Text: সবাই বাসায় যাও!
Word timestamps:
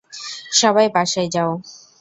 সবাই 0.53 0.87
বাসায় 0.95 1.29
যাও! 1.35 1.51